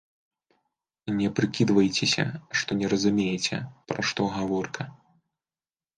[1.19, 2.25] Не прыкідвайцеся,
[2.61, 3.55] што не разумееце,
[3.93, 4.83] пра што гаворка.